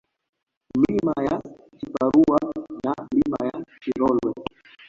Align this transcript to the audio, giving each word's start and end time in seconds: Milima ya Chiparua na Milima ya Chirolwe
Milima 0.79 1.13
ya 1.25 1.41
Chiparua 1.79 2.39
na 2.83 2.93
Milima 3.13 3.37
ya 3.47 3.65
Chirolwe 3.81 4.33